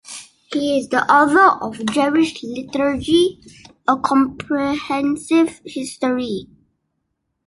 [0.51, 3.39] He is the author of "Jewish Liturgy:
[3.87, 6.47] A Comprehensive History".